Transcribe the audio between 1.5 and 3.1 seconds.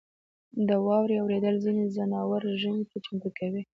ځینې ځناور ژمي ته